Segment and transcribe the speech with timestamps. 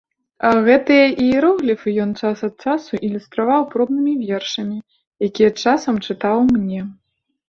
[0.67, 4.77] Гэтыя іерогліфы ён час ад часу ілюстраваў пробнымі вершамі,
[5.29, 6.81] якія часам чытаў мне.